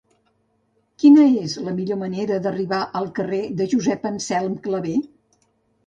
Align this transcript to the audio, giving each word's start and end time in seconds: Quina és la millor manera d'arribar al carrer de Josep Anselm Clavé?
Quina 1.03 1.25
és 1.41 1.53
la 1.67 1.75
millor 1.81 2.01
manera 2.05 2.41
d'arribar 2.47 2.81
al 3.03 3.13
carrer 3.21 3.45
de 3.61 3.71
Josep 3.77 4.13
Anselm 4.15 4.61
Clavé? 4.69 5.01